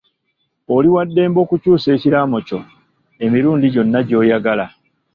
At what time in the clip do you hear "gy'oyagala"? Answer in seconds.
4.07-4.65